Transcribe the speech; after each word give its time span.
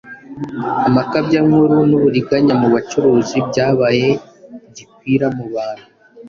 amakabyankuru 0.87 1.77
n’uburiganya 1.89 2.53
mu 2.61 2.67
bucuruzi 2.73 3.37
byabaye 3.49 4.07
gikwira 4.75 5.27
mu 5.35 5.45
bantu 5.53 5.85